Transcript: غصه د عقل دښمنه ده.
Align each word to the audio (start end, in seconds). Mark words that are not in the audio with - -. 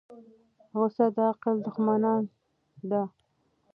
غصه 0.79 1.05
د 1.15 1.17
عقل 1.29 1.55
دښمنه 1.65 2.13
ده. 2.89 3.03